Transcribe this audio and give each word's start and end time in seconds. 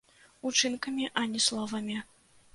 Учынкамі, 0.49 1.11
а 1.23 1.27
не 1.35 1.43
словамі. 1.51 2.01